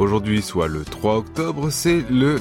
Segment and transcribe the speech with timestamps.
[0.00, 2.40] Aujourd'hui, soit le 3 octobre, c'est le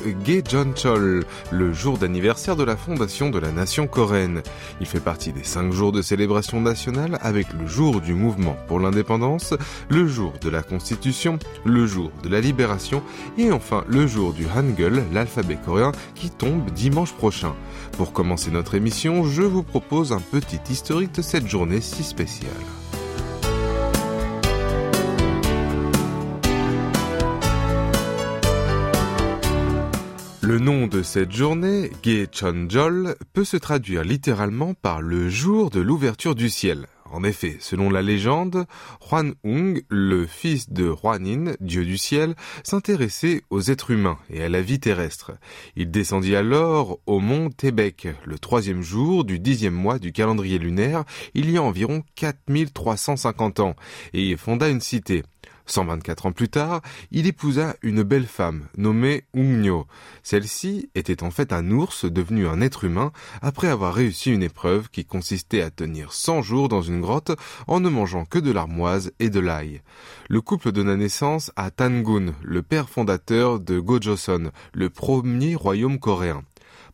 [0.76, 4.42] Chol, le jour d'anniversaire de la fondation de la nation coréenne.
[4.82, 8.80] Il fait partie des cinq jours de célébration nationale avec le jour du mouvement pour
[8.80, 9.54] l'indépendance,
[9.88, 13.04] le jour de la constitution, le jour de la libération
[13.38, 17.54] et enfin le jour du Hangul, l'alphabet coréen, qui tombe dimanche prochain.
[17.98, 22.50] Pour commencer notre émission, je vous propose un petit historique de cette journée si spéciale.
[30.46, 31.90] Le nom de cette journée,
[32.34, 36.88] Chonjol, peut se traduire littéralement par le jour de l'ouverture du ciel.
[37.14, 38.66] En effet, selon la légende,
[39.10, 44.50] Huan Hung, le fils de Huanin, dieu du ciel, s'intéressait aux êtres humains et à
[44.50, 45.32] la vie terrestre.
[45.78, 51.06] Il descendit alors au mont Tébek, le troisième jour du dixième mois du calendrier lunaire,
[51.36, 53.78] il y a environ 4350 ans,
[54.12, 55.24] et fonda une cité.
[55.66, 59.88] 124 ans plus tard, il épousa une belle femme nommée Ungnyo.
[60.24, 63.12] Celle-ci était en fait un ours devenu un être humain
[63.42, 67.32] après avoir réussi une épreuve qui consistait à tenir 100 jours dans une grotte
[67.68, 69.82] en ne mangeant que de l'armoise et de l'ail.
[70.30, 76.44] Le couple donna naissance à Tangun, le père fondateur de Gojoseon, le premier royaume coréen.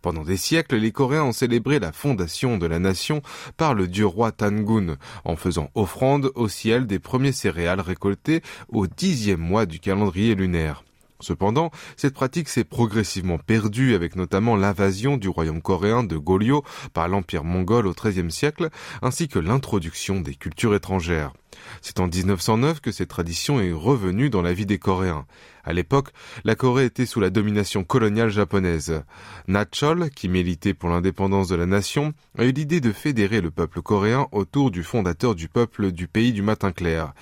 [0.01, 3.21] Pendant des siècles, les Coréens ont célébré la fondation de la nation
[3.57, 8.87] par le dieu roi Tangun, en faisant offrande au ciel des premiers céréales récoltés au
[8.87, 10.83] dixième mois du calendrier lunaire.
[11.21, 16.63] Cependant, cette pratique s'est progressivement perdue avec notamment l'invasion du royaume coréen de Goryeo
[16.93, 18.69] par l'empire mongol au XIIIe siècle,
[19.01, 21.33] ainsi que l'introduction des cultures étrangères.
[21.81, 25.25] C'est en 1909 que cette tradition est revenue dans la vie des Coréens.
[25.69, 26.09] À l'époque,
[26.45, 29.03] la Corée était sous la domination coloniale japonaise.
[29.47, 33.81] Nachol, qui militait pour l'indépendance de la nation, a eu l'idée de fédérer le peuple
[33.81, 37.13] coréen autour du fondateur du peuple du pays du matin clair.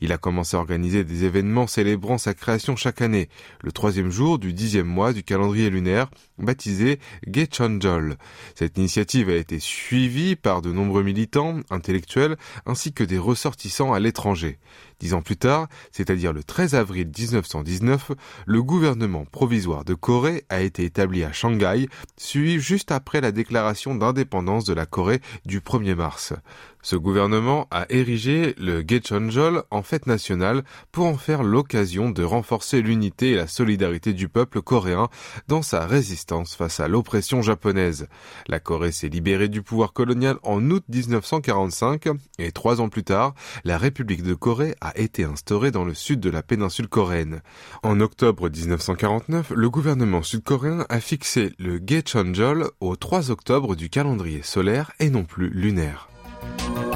[0.00, 3.28] Il a commencé à organiser des événements célébrant sa création chaque année,
[3.62, 6.98] le troisième jour du dixième mois du calendrier lunaire, baptisé
[7.30, 8.16] Gechonjol.
[8.56, 14.00] Cette initiative a été suivie par de nombreux militants, intellectuels, ainsi que des ressortissants à
[14.00, 14.58] l'étranger.
[15.00, 18.12] Dix ans plus tard, c'est-à-dire le 13 avril 1919,
[18.46, 23.94] le gouvernement provisoire de Corée a été établi à Shanghai, suivi juste après la déclaration
[23.94, 26.34] d'indépendance de la Corée du 1er mars.
[26.82, 32.82] Ce gouvernement a érigé le Gechonjol en fête nationale pour en faire l'occasion de renforcer
[32.82, 35.08] l'unité et la solidarité du peuple coréen
[35.46, 38.08] dans sa résistance face à l'oppression japonaise.
[38.48, 43.34] La Corée s'est libérée du pouvoir colonial en août 1945 et trois ans plus tard,
[43.64, 47.42] la République de Corée a été instaurée dans le sud de la péninsule coréenne.
[47.84, 54.42] En octobre 1949, le gouvernement sud-coréen a fixé le Gechonjol au 3 octobre du calendrier
[54.42, 56.11] solaire et non plus lunaire.
[56.58, 56.91] Bye.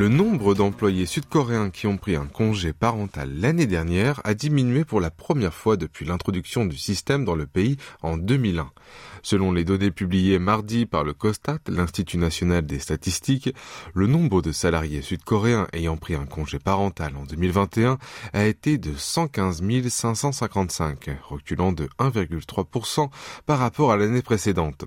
[0.00, 4.98] Le nombre d'employés sud-coréens qui ont pris un congé parental l'année dernière a diminué pour
[4.98, 8.70] la première fois depuis l'introduction du système dans le pays en 2001.
[9.22, 13.54] Selon les données publiées mardi par le COSTAT, l'Institut national des statistiques,
[13.92, 17.98] le nombre de salariés sud-coréens ayant pris un congé parental en 2021
[18.32, 23.10] a été de 115 555, reculant de 1,3%
[23.44, 24.86] par rapport à l'année précédente.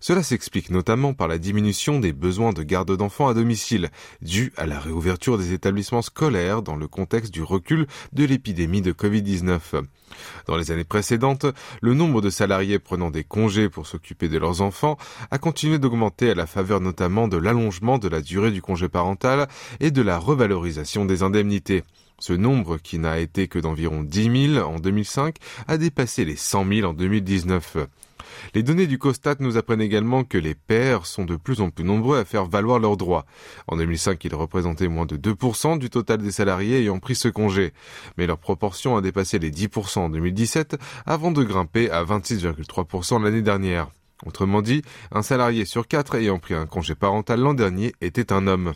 [0.00, 3.88] Cela s'explique notamment par la diminution des besoins de garde d'enfants à domicile,
[4.20, 8.92] due à la réouverture des établissements scolaires dans le contexte du recul de l'épidémie de
[8.92, 9.82] Covid-19.
[10.46, 11.46] Dans les années précédentes,
[11.80, 14.98] le nombre de salariés prenant des congés pour s'occuper de leurs enfants
[15.30, 19.48] a continué d'augmenter à la faveur notamment de l'allongement de la durée du congé parental
[19.80, 21.84] et de la revalorisation des indemnités.
[22.18, 25.36] Ce nombre, qui n'a été que d'environ 10 000 en 2005,
[25.66, 27.78] a dépassé les 100 000 en 2019.
[28.54, 31.84] Les données du COSTAT nous apprennent également que les pères sont de plus en plus
[31.84, 33.26] nombreux à faire valoir leurs droits.
[33.66, 37.72] En 2005, ils représentaient moins de 2% du total des salariés ayant pris ce congé.
[38.16, 43.42] Mais leur proportion a dépassé les 10% en 2017 avant de grimper à 26,3% l'année
[43.42, 43.88] dernière.
[44.26, 44.82] Autrement dit,
[45.12, 48.74] un salarié sur quatre ayant pris un congé parental l'an dernier était un homme.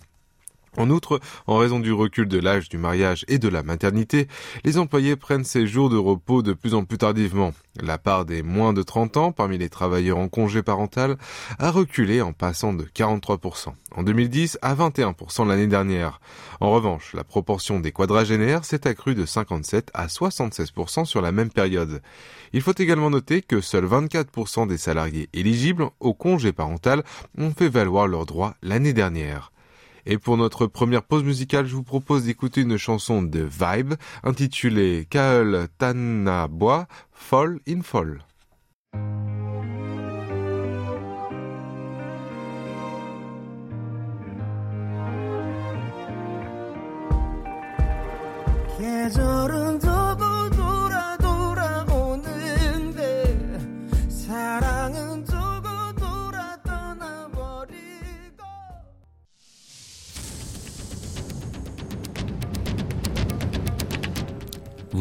[0.76, 4.26] En outre, en raison du recul de l'âge du mariage et de la maternité,
[4.64, 7.52] les employés prennent ces jours de repos de plus en plus tardivement.
[7.80, 11.16] La part des moins de 30 ans parmi les travailleurs en congé parental
[11.58, 16.20] a reculé en passant de 43% en 2010 à 21% l'année dernière.
[16.60, 21.50] En revanche, la proportion des quadragénaires s'est accrue de 57 à 76% sur la même
[21.50, 22.02] période.
[22.52, 27.02] Il faut également noter que seuls 24% des salariés éligibles au congé parental
[27.38, 29.52] ont fait valoir leurs droits l'année dernière.
[30.06, 35.06] Et pour notre première pause musicale, je vous propose d'écouter une chanson de Vibe intitulée
[35.08, 38.24] Kael Tanabois Fall in Fall.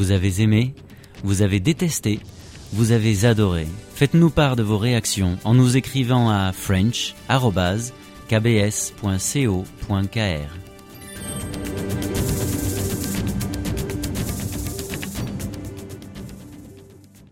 [0.04, 0.76] Vous avez aimé,
[1.24, 2.20] vous avez détesté,
[2.74, 3.66] vous avez adoré.
[3.96, 7.30] Faites-nous part de vos réactions en nous écrivant à french.kbs.co.kr.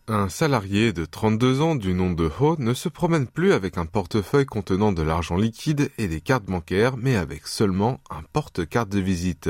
[0.08, 3.86] Un salarié de 32 ans du nom de Ho ne se promène plus avec un
[3.86, 9.02] portefeuille contenant de l'argent liquide et des cartes bancaires, mais avec seulement un porte-carte de
[9.02, 9.50] visite.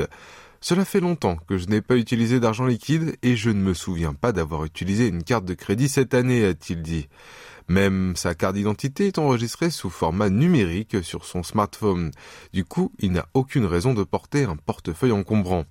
[0.64, 4.14] Cela fait longtemps que je n'ai pas utilisé d'argent liquide et je ne me souviens
[4.14, 7.08] pas d'avoir utilisé une carte de crédit cette année, a-t-il dit.
[7.68, 12.10] Même sa carte d'identité est enregistrée sous format numérique sur son smartphone.
[12.52, 15.64] Du coup, il n'a aucune raison de porter un portefeuille encombrant.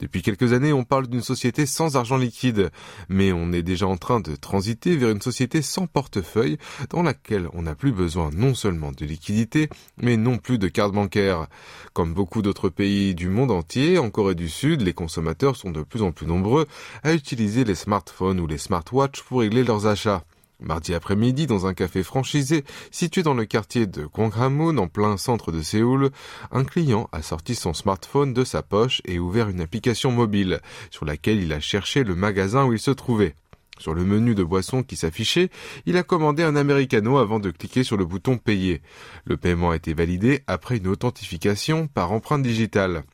[0.00, 2.70] Depuis quelques années, on parle d'une société sans argent liquide,
[3.08, 6.58] mais on est déjà en train de transiter vers une société sans portefeuille
[6.90, 9.68] dans laquelle on n'a plus besoin non seulement de liquidité,
[10.00, 11.46] mais non plus de carte bancaire.
[11.92, 15.82] Comme beaucoup d'autres pays du monde entier, en Corée du Sud, les consommateurs sont de
[15.82, 16.66] plus en plus nombreux
[17.02, 20.24] à utiliser les smartphones ou les smartwatches pour régler leurs achats.
[20.58, 25.52] Mardi après-midi, dans un café franchisé situé dans le quartier de Gwanghwamun en plein centre
[25.52, 26.10] de Séoul,
[26.50, 30.60] un client a sorti son smartphone de sa poche et ouvert une application mobile
[30.90, 33.34] sur laquelle il a cherché le magasin où il se trouvait.
[33.78, 35.50] Sur le menu de boissons qui s'affichait,
[35.84, 38.80] il a commandé un americano avant de cliquer sur le bouton payer.
[39.26, 43.04] Le paiement a été validé après une authentification par empreinte digitale.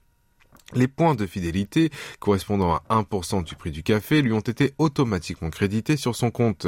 [0.74, 5.50] Les points de fidélité, correspondant à 1% du prix du café, lui ont été automatiquement
[5.50, 6.66] crédités sur son compte.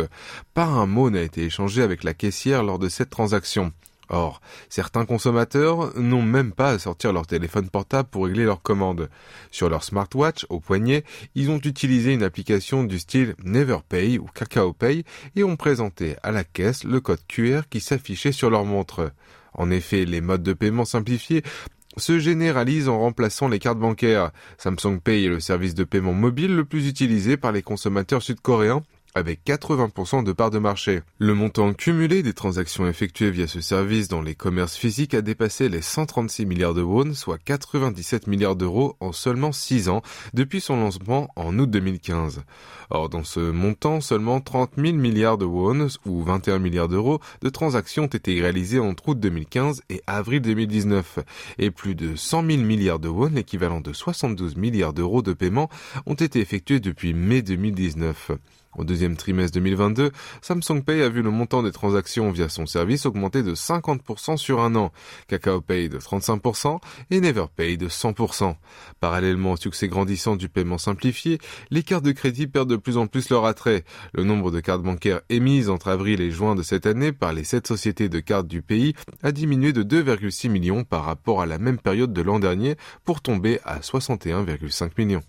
[0.53, 3.73] Pas un mot n'a été échangé avec la caissière lors de cette transaction.
[4.11, 9.09] Or, certains consommateurs n'ont même pas à sortir leur téléphone portable pour régler leur commande.
[9.51, 11.05] Sur leur smartwatch, au poignet,
[11.35, 15.05] ils ont utilisé une application du style NeverPay ou Kakao Pay
[15.37, 19.11] et ont présenté à la caisse le code QR qui s'affichait sur leur montre.
[19.55, 21.43] En effet, les modes de paiement simplifiés
[21.97, 24.31] se généralise en remplaçant les cartes bancaires.
[24.59, 28.83] Samsung Pay est le service de paiement mobile le plus utilisé par les consommateurs sud-coréens
[29.15, 31.03] avec 80% de part de marché.
[31.19, 35.69] Le montant cumulé des transactions effectuées via ce service dans les commerces physiques a dépassé
[35.69, 40.03] les 136 milliards de won, soit 97 milliards d'euros en seulement 6 ans
[40.35, 42.43] depuis son lancement en août 2015.
[42.91, 47.49] Or, dans ce montant, seulement 30 000 milliards de won, ou 21 milliards d'euros, de
[47.49, 51.21] transactions ont été réalisées entre août 2015 et avril 2019,
[51.59, 55.71] et plus de 100 000 milliards de won, l'équivalent de 72 milliards d'euros de paiement,
[56.07, 58.33] ont été effectués depuis mai 2019.
[58.77, 60.11] Au deuxième trimestre 2022,
[60.43, 64.61] Samsung Pay a vu le montant des transactions via son service augmenter de 50% sur
[64.61, 64.93] un an,
[65.29, 66.79] Kakao Pay de 35%
[67.11, 68.57] et NeverPay de 100%.
[69.01, 71.39] Parallèlement au succès grandissant du paiement simplifié,
[71.71, 73.85] les cartes de crédit perdent de plus en plus leur attrait.
[74.13, 77.45] Le nombre de cartes bancaires émises entre avril et juin de cette année par les
[77.45, 81.59] sept sociétés de cartes du pays a diminué de 2,6 millions par rapport à la
[81.59, 85.23] même période de l'an dernier pour tomber à 61,5 millions.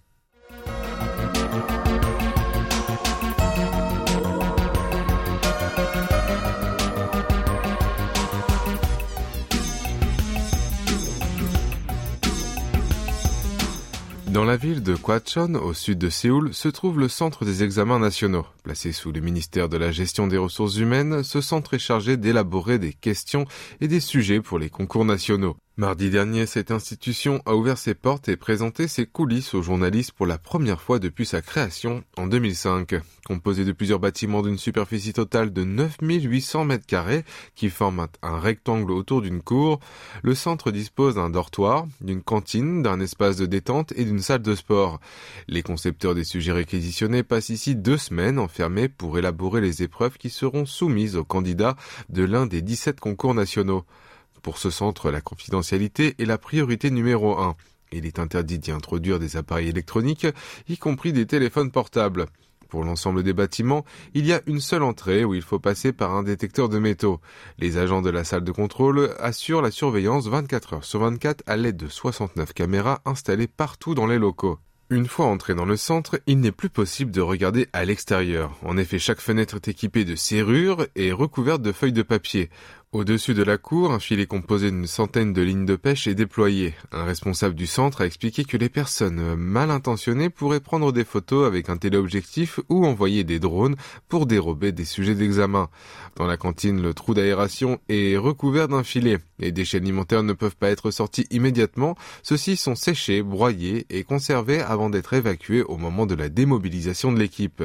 [14.35, 17.99] Dans la ville de Kwachon, au sud de Séoul, se trouve le centre des examens
[17.99, 18.45] nationaux.
[18.63, 22.77] Placé sous le ministère de la gestion des ressources humaines, ce centre est chargé d'élaborer
[22.77, 23.45] des questions
[23.79, 25.55] et des sujets pour les concours nationaux.
[25.77, 30.25] Mardi dernier, cette institution a ouvert ses portes et présenté ses coulisses aux journalistes pour
[30.25, 32.95] la première fois depuis sa création en 2005.
[33.25, 38.93] Composé de plusieurs bâtiments d'une superficie totale de 9800 mètres carrés qui forment un rectangle
[38.93, 39.81] autour d'une cour,
[40.23, 44.55] le centre dispose d'un dortoir, d'une cantine, d'un espace de détente et d'une salle de
[44.55, 45.01] sport.
[45.49, 50.29] Les concepteurs des sujets réquisitionnés passent ici deux semaines enfermés pour élaborer les épreuves qui
[50.29, 51.75] seront soumises aux candidats
[52.07, 53.83] de l'un des 17 concours nationaux.
[54.45, 57.55] Pour ce centre, la confidentialité est la priorité numéro un.
[57.91, 60.27] Il est interdit d'y introduire des appareils électroniques,
[60.69, 62.27] y compris des téléphones portables.
[62.69, 66.13] Pour l'ensemble des bâtiments, il y a une seule entrée où il faut passer par
[66.13, 67.21] un détecteur de métaux.
[67.57, 71.57] Les agents de la salle de contrôle assurent la surveillance 24 heures sur 24 à
[71.57, 74.59] l'aide de 69 caméras installées partout dans les locaux.
[74.91, 78.55] Une fois entré dans le centre, il n'est plus possible de regarder à l'extérieur.
[78.61, 82.51] En effet, chaque fenêtre est équipée de serrures et recouverte de feuilles de papier.
[82.91, 86.73] Au-dessus de la cour, un filet composé d'une centaine de lignes de pêche est déployé.
[86.93, 91.45] Un responsable du centre a expliqué que les personnes mal intentionnées pourraient prendre des photos
[91.45, 93.75] avec un téléobjectif ou envoyer des drones
[94.07, 95.67] pour dérober des sujets d'examen.
[96.15, 99.17] Dans la cantine, le trou d'aération est recouvert d'un filet.
[99.39, 101.95] Les déchets alimentaires ne peuvent pas être sortis immédiatement.
[102.23, 107.19] Ceux-ci sont séchés, broyés et conservés avant d'être évacués au moment de la démobilisation de
[107.19, 107.61] l'équipe.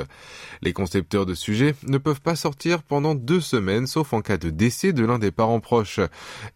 [0.63, 4.51] Les concepteurs de sujets ne peuvent pas sortir pendant deux semaines sauf en cas de
[4.51, 6.01] décès de l'un des parents proches.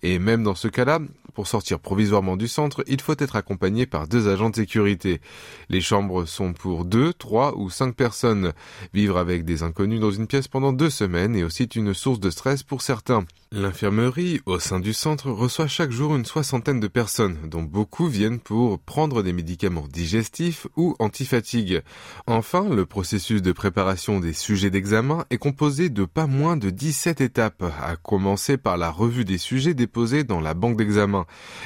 [0.02, 0.99] Et même dans ce cas-là,
[1.34, 5.20] pour sortir provisoirement du centre, il faut être accompagné par deux agents de sécurité.
[5.68, 8.52] Les chambres sont pour deux, trois ou cinq personnes.
[8.94, 12.30] Vivre avec des inconnus dans une pièce pendant deux semaines est aussi une source de
[12.30, 13.26] stress pour certains.
[13.56, 18.40] L'infirmerie, au sein du centre, reçoit chaque jour une soixantaine de personnes, dont beaucoup viennent
[18.40, 21.82] pour prendre des médicaments digestifs ou antifatigue.
[22.26, 27.20] Enfin, le processus de préparation des sujets d'examen est composé de pas moins de 17
[27.20, 31.24] étapes, à commencer par la revue des sujets déposés dans la banque d'examen.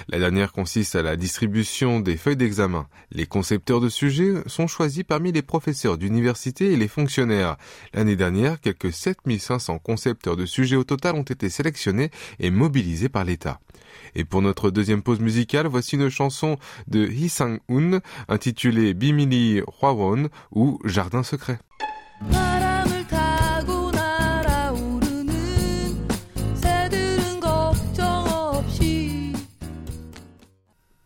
[0.09, 2.87] La dernière consiste à la distribution des feuilles d'examen.
[3.13, 7.57] Les concepteurs de sujets sont choisis parmi les professeurs d'université et les fonctionnaires.
[7.95, 13.25] L'année dernière, quelques 7500 concepteurs de sujets au total ont été sélectionnés et mobilisé par
[13.25, 13.61] l'État.
[14.15, 20.29] Et pour notre deuxième pause musicale, voici une chanson de Hee Sang-un intitulée Bimili Hwawon
[20.53, 21.59] ou Jardin secret.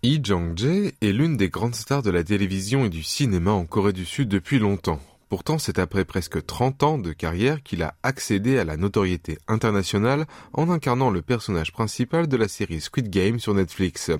[0.04, 3.92] Lee Jong-jae est l'une des grandes stars de la télévision et du cinéma en Corée
[3.92, 4.98] du Sud depuis longtemps.
[5.28, 10.26] Pourtant, c'est après presque 30 ans de carrière qu'il a accédé à la notoriété internationale
[10.54, 14.10] en incarnant le personnage principal de la série Squid Game sur Netflix.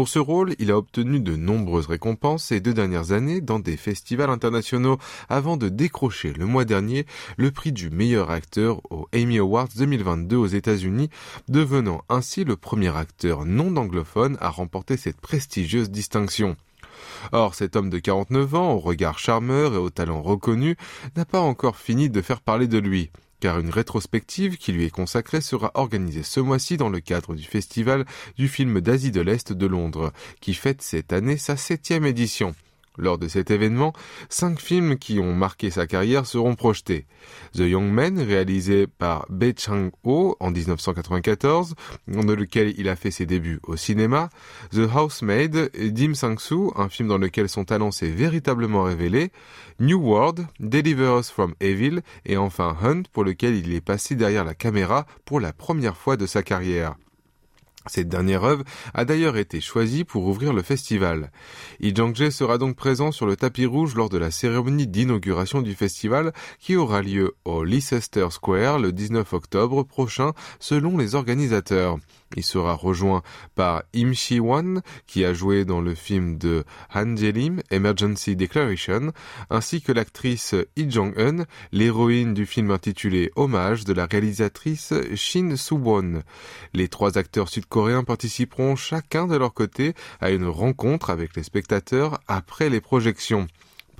[0.00, 3.76] Pour ce rôle, il a obtenu de nombreuses récompenses ces deux dernières années dans des
[3.76, 4.96] festivals internationaux
[5.28, 7.04] avant de décrocher le mois dernier
[7.36, 11.10] le prix du meilleur acteur au Emmy Awards 2022 aux États-Unis,
[11.48, 16.56] devenant ainsi le premier acteur non anglophone à remporter cette prestigieuse distinction.
[17.32, 20.76] Or, cet homme de 49 ans, au regard charmeur et au talent reconnu,
[21.14, 24.90] n'a pas encore fini de faire parler de lui car une rétrospective qui lui est
[24.90, 28.04] consacrée sera organisée ce mois-ci dans le cadre du festival
[28.36, 32.54] du film d'Asie de l'Est de Londres, qui fête cette année sa septième édition.
[32.98, 33.92] Lors de cet événement,
[34.28, 37.06] cinq films qui ont marqué sa carrière seront projetés.
[37.54, 41.74] The Young Man, réalisé par Bae Chang-ho en 1994,
[42.08, 44.28] dans lequel il a fait ses débuts au cinéma.
[44.72, 49.30] The Housemaid, Dim Sang-soo, un film dans lequel son talent véritablement révélé.
[49.78, 54.44] New World, Deliver Us from Evil, et enfin Hunt, pour lequel il est passé derrière
[54.44, 56.96] la caméra pour la première fois de sa carrière.
[57.86, 61.32] Cette dernière œuvre a d'ailleurs été choisie pour ouvrir le festival.
[61.80, 65.74] Lee Jong-jae sera donc présent sur le tapis rouge lors de la cérémonie d'inauguration du
[65.74, 71.96] festival qui aura lieu au Leicester Square le 19 octobre prochain selon les organisateurs.
[72.36, 73.22] Il sera rejoint
[73.56, 79.12] par Im Shi-won, qui a joué dans le film de Han Jae-lim, Emergency Declaration,
[79.50, 86.22] ainsi que l'actrice Lee Jong-eun, l'héroïne du film intitulé Hommage de la réalisatrice Shin Soo-won.
[86.72, 92.20] Les trois acteurs sud-coréens participeront chacun de leur côté à une rencontre avec les spectateurs
[92.28, 93.48] après les projections.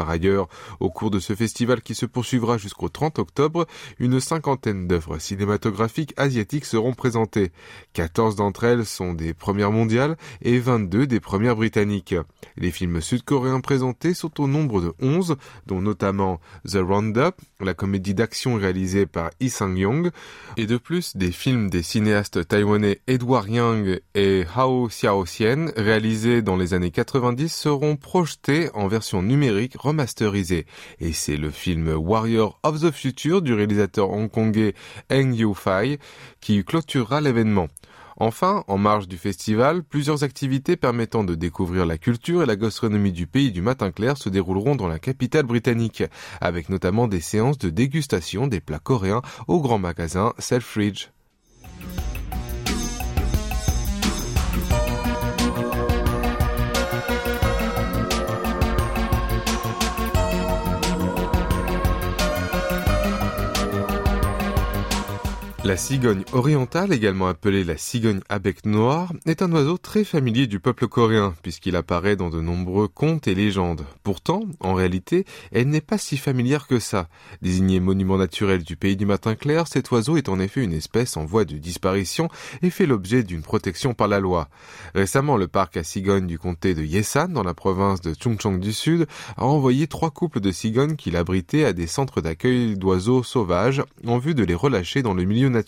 [0.00, 0.48] Par ailleurs,
[0.80, 3.66] au cours de ce festival qui se poursuivra jusqu'au 30 octobre,
[3.98, 7.52] une cinquantaine d'œuvres cinématographiques asiatiques seront présentées.
[7.92, 12.14] 14 d'entre elles sont des premières mondiales et 22 des premières britanniques.
[12.56, 18.14] Les films sud-coréens présentés sont au nombre de 11, dont notamment The Roundup, la comédie
[18.14, 20.10] d'action réalisée par Lee Sang-yong,
[20.56, 26.56] et de plus des films des cinéastes taïwanais Edward Yang et Hao Xiaoxian, réalisés dans
[26.56, 30.66] les années 90, seront projetés en version numérique remasterisé.
[31.00, 34.74] Et c'est le film Warrior of the Future du réalisateur hongkongais
[35.10, 35.98] Eng Yu-fai
[36.40, 37.68] qui clôturera l'événement.
[38.16, 43.12] Enfin, en marge du festival, plusieurs activités permettant de découvrir la culture et la gastronomie
[43.12, 46.04] du pays du matin clair se dérouleront dans la capitale britannique,
[46.40, 51.08] avec notamment des séances de dégustation des plats coréens au grand magasin Selfridge.
[65.70, 70.48] La cigogne orientale, également appelée la cigogne à bec noir, est un oiseau très familier
[70.48, 73.86] du peuple coréen, puisqu'il apparaît dans de nombreux contes et légendes.
[74.02, 77.08] Pourtant, en réalité, elle n'est pas si familière que ça.
[77.40, 81.16] Désigné monument naturel du pays du matin clair, cet oiseau est en effet une espèce
[81.16, 82.28] en voie de disparition
[82.62, 84.48] et fait l'objet d'une protection par la loi.
[84.96, 88.72] Récemment, le parc à cigognes du comté de Yesan, dans la province de Chungcheong du
[88.72, 93.84] Sud, a envoyé trois couples de cigognes qu'il abritait à des centres d'accueil d'oiseaux sauvages
[94.04, 95.59] en vue de les relâcher dans le milieu naturel.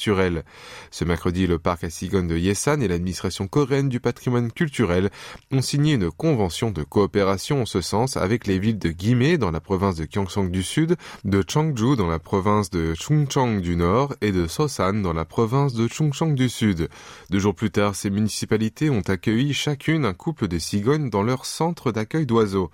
[0.91, 5.11] Ce mercredi, le parc à cigognes de Yesan et l'administration coréenne du patrimoine culturel
[5.51, 9.51] ont signé une convention de coopération en ce sens avec les villes de Gimhae dans
[9.51, 14.15] la province de Gyeongsang du Sud, de Changju dans la province de Chungcheong du Nord
[14.21, 16.89] et de Sosan dans la province de Chungcheong du Sud.
[17.31, 21.47] Deux jours plus tard, ces municipalités ont accueilli chacune un couple de cigognes dans leur
[21.47, 22.71] centre d'accueil d'oiseaux.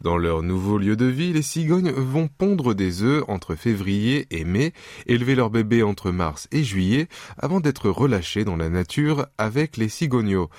[0.00, 4.44] Dans leur nouveau lieu de vie, les cigognes vont pondre des œufs entre février et
[4.44, 4.72] mai,
[5.06, 9.88] élever leurs bébés entre mars et juillet, avant d'être relâchés dans la nature avec les
[9.88, 10.50] cigognos.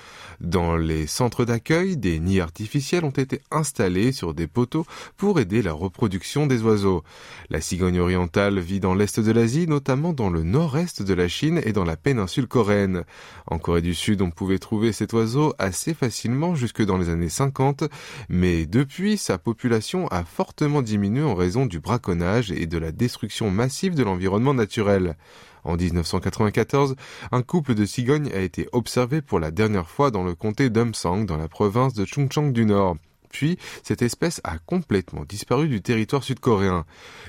[0.42, 4.84] Dans les centres d'accueil, des nids artificiels ont été installés sur des poteaux
[5.16, 7.02] pour aider la reproduction des oiseaux.
[7.48, 11.62] La cigogne orientale vit dans l'est de l'Asie, notamment dans le nord-est de la Chine
[11.64, 13.04] et dans la péninsule coréenne.
[13.46, 17.30] En Corée du Sud, on pouvait trouver cet oiseau assez facilement jusque dans les années
[17.30, 17.84] 50,
[18.28, 23.48] mais depuis, sa population a fortement diminué en raison du braconnage et de la destruction
[23.48, 25.16] massive de l'environnement naturel.
[25.62, 26.96] En 1994,
[27.30, 31.26] un couple de cigognes a été observé pour la dernière fois dans le comté d'Umsang,
[31.26, 32.96] dans la province de Chungcheong du Nord.
[33.30, 36.84] Puis, cette espèce a complètement disparu du territoire sud-coréen.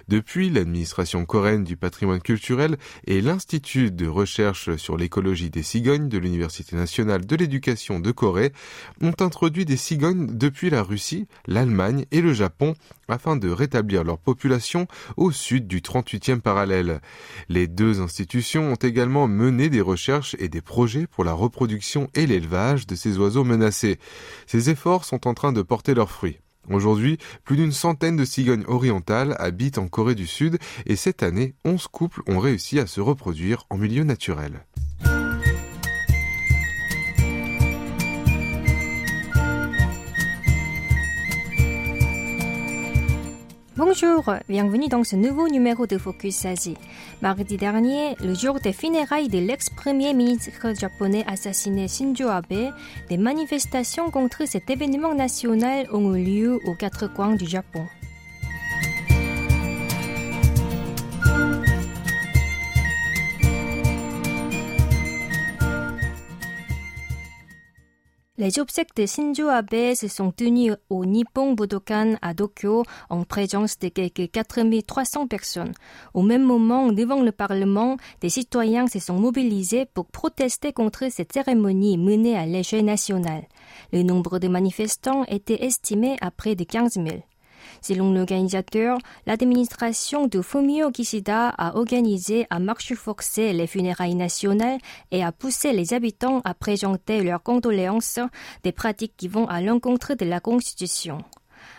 [0.08, 6.18] Depuis, l'administration coréenne du patrimoine culturel et l'Institut de recherche sur l'écologie des cigognes de
[6.18, 8.52] l'Université nationale de l'éducation de Corée
[9.02, 12.76] ont introduit des cigognes depuis la Russie, l'Allemagne et le Japon
[13.12, 17.02] afin de rétablir leur population au sud du 38e parallèle.
[17.50, 22.26] Les deux institutions ont également mené des recherches et des projets pour la reproduction et
[22.26, 24.00] l'élevage de ces oiseaux menacés.
[24.48, 26.40] Ces efforts sont en train de porter leurs fruits.
[26.70, 31.56] Aujourd'hui, plus d'une centaine de cigognes orientales habitent en Corée du Sud et cette année,
[31.66, 34.66] 11 couples ont réussi à se reproduire en milieu naturel.
[43.84, 46.78] Bonjour, bienvenue dans ce nouveau numéro de Focus Asie.
[47.24, 52.74] Mardi dernier, le jour des funérailles de l'ex-premier ministre japonais assassiné Shinzo Abe,
[53.10, 57.88] des manifestations contre cet événement national ont eu lieu aux quatre coins du Japon.
[68.42, 73.78] Les obsèques de Shinzo Abe se sont tenues au Nippon Budokan à Tokyo en présence
[73.78, 75.74] de quelques 4300 personnes.
[76.16, 81.34] Au même moment, devant le Parlement, des citoyens se sont mobilisés pour protester contre cette
[81.34, 83.44] cérémonie menée à l'échelle nationale.
[83.94, 87.10] Le nombre de manifestants était estimé à près de 15 000.
[87.82, 94.78] Selon l'organisateur, l'administration de Fumio Kishida a organisé à marche forcée les funérailles nationales
[95.10, 98.20] et a poussé les habitants à présenter leurs condoléances,
[98.64, 101.18] des pratiques qui vont à l'encontre de la Constitution.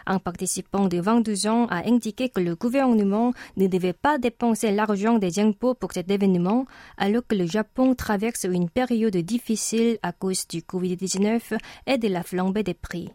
[0.06, 5.18] Un participant de 22 ans a indiqué que le gouvernement ne devait pas dépenser l'argent
[5.18, 10.46] des impôts pour cet événement, alors que le Japon traverse une période difficile à cause
[10.48, 13.10] du Covid-19 et de la flambée des prix.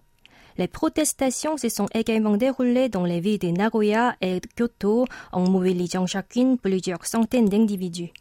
[0.58, 6.08] Les protestations se sont également déroulées dans les villes de Nagoya et Kyoto en mobilisant
[6.08, 8.12] chacune plusieurs centaines d'individus.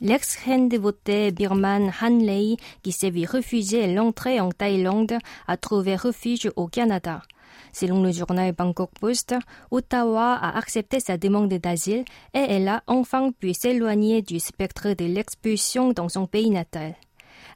[0.00, 5.18] L'ex-reine dévotée birmane Han Lei, qui s'est vu refuser l'entrée en Thaïlande,
[5.48, 7.22] a trouvé refuge au Canada.
[7.72, 9.34] Selon le journal Bangkok Post,
[9.70, 15.04] Ottawa a accepté sa demande d'asile et elle a enfin pu s'éloigner du spectre de
[15.04, 16.94] l'expulsion dans son pays natal.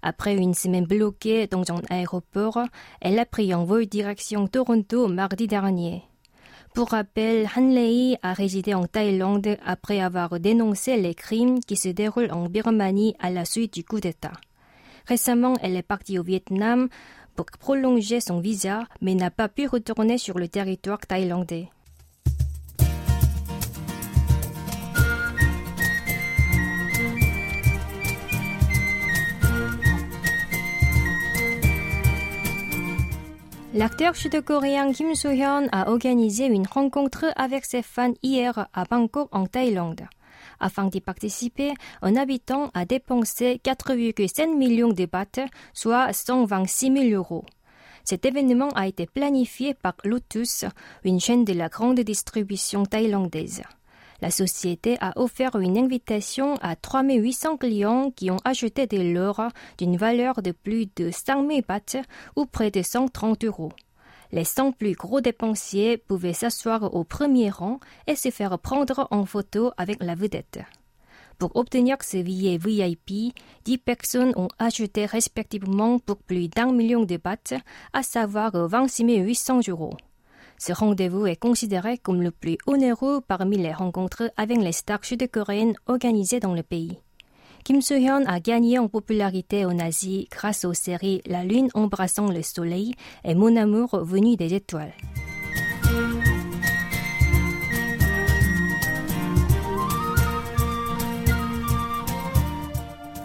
[0.02, 2.60] Après une semaine bloquée dans un aéroport,
[3.00, 6.04] elle a pris un vol direction Toronto mardi dernier.
[6.74, 11.88] Pour rappel, Han Lei a résidé en Thaïlande après avoir dénoncé les crimes qui se
[11.88, 14.32] déroulent en Birmanie à la suite du coup d'État.
[15.06, 16.88] Récemment, elle est partie au Vietnam
[17.34, 21.68] pour prolonger son visa, mais n'a pas pu retourner sur le territoire thaïlandais.
[33.72, 39.46] L'acteur sud-coréen Kim Soo-hyun a organisé une rencontre avec ses fans hier à Bangkok en
[39.46, 40.02] Thaïlande.
[40.60, 47.44] Afin d'y participer, un habitant a dépensé 4,5 millions de bahts, soit 126 000 euros.
[48.04, 50.64] Cet événement a été planifié par Lotus,
[51.04, 53.62] une chaîne de la grande distribution thaïlandaise.
[54.20, 59.96] La société a offert une invitation à 3800 clients qui ont acheté des l'or d'une
[59.96, 62.02] valeur de plus de 5000 bahts
[62.36, 63.72] ou près de 130 euros.
[64.32, 69.26] Les 100 plus gros dépensiers pouvaient s'asseoir au premier rang et se faire prendre en
[69.26, 70.60] photo avec la vedette.
[71.38, 77.16] Pour obtenir ces billets VIP, 10 personnes ont acheté respectivement pour plus d'un million de
[77.16, 77.56] bahts,
[77.92, 79.96] à savoir 26 800 euros.
[80.58, 85.74] Ce rendez-vous est considéré comme le plus onéreux parmi les rencontres avec les stars sud-coréennes
[85.86, 86.98] organisées dans le pays.
[87.70, 92.42] Kim Soo-hyun a gagné en popularité en Asie grâce aux séries La Lune embrassant le
[92.42, 94.92] Soleil et Mon amour venu des étoiles.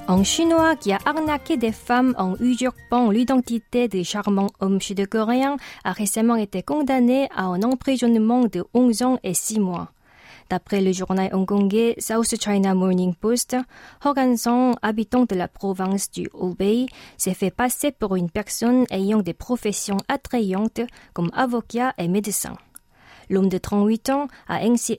[0.08, 5.92] Un Chinois qui a arnaqué des femmes en usurpant l'identité des charmants hommes sud-coréens a
[5.92, 9.90] récemment été condamné à un emprisonnement de 11 ans et 6 mois.
[10.50, 13.58] D'après le journal hongkongais South China Morning Post,
[14.04, 16.86] Hogan Song, habitant de la province du Hubei,
[17.18, 20.82] s'est fait passer pour une personne ayant des professions attrayantes
[21.14, 22.56] comme avocat et médecin.
[23.28, 24.96] L'homme de 38 ans a ainsi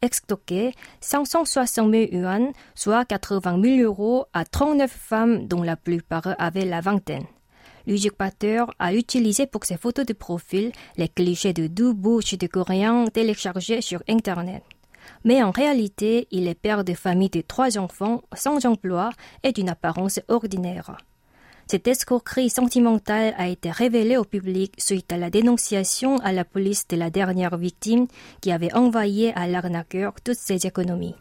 [0.00, 6.64] extoqué 560 000 yuan, soit 80 000 euros, à 39 femmes dont la plupart avaient
[6.64, 7.26] la vingtaine.
[7.86, 13.04] L'usurpateur a utilisé pour ses photos de profil les clichés de deux bouches de coréens
[13.12, 14.62] téléchargés sur Internet
[15.24, 19.10] mais en réalité, il est père de famille de trois enfants, sans emploi
[19.42, 20.96] et d'une apparence ordinaire.
[21.68, 26.86] Cette escroquerie sentimentale a été révélée au public suite à la dénonciation à la police
[26.86, 28.06] de la dernière victime
[28.40, 31.16] qui avait envoyé à l'arnaqueur toutes ses économies.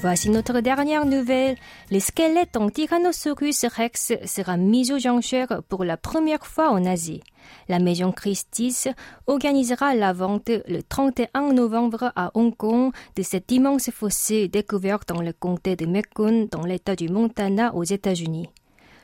[0.00, 1.56] Voici notre dernière nouvelle.
[1.90, 7.20] Le squelette en Tyrannosaurus rex sera mis aux enchères pour la première fois en Asie.
[7.68, 8.86] La maison Christie's
[9.26, 15.20] organisera la vente le 31 novembre à Hong Kong de cet immense fossé découvert dans
[15.20, 18.48] le comté de Macon dans l'état du Montana aux États-Unis.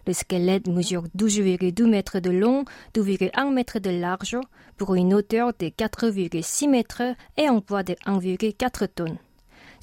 [0.07, 4.39] Le squelette mesure 12,2 mètres de long, 2,1 mètres de large,
[4.77, 7.03] pour une hauteur de 4,6 mètres
[7.37, 9.19] et un poids de 1,4 tonnes.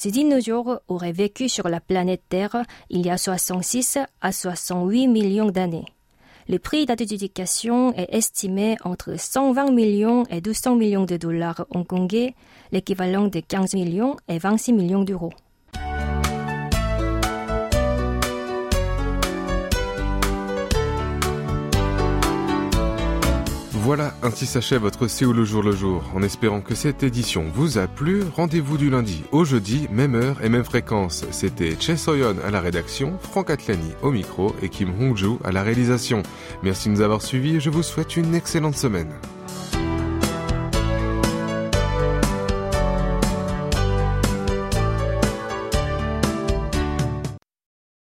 [0.02, 5.52] Ces dinosaures auraient vécu sur la planète Terre il y a 66 à 68 millions
[5.52, 5.86] d'années.
[6.50, 12.34] Le prix d'adjudication est estimé entre 120 millions et 200 millions de dollars hongkongais,
[12.72, 15.34] l'équivalent de 15 millions et 26 millions d'euros.
[23.84, 26.04] Voilà, ainsi s'achève votre Séoul le jour le jour.
[26.14, 30.38] En espérant que cette édition vous a plu, rendez-vous du lundi au jeudi, même heure
[30.44, 31.26] et même fréquence.
[31.32, 35.64] C'était Che Soyon à la rédaction, Franck Atlani au micro et Kim Hongju à la
[35.64, 36.22] réalisation.
[36.62, 39.10] Merci de nous avoir suivis et je vous souhaite une excellente semaine.